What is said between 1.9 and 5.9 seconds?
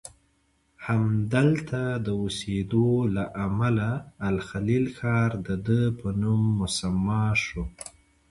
د اوسیدو له امله الخلیل ښار دده